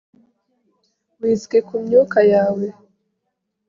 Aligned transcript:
whisky 1.19 1.59
kumyuka 1.67 2.19
yawe 2.33 2.65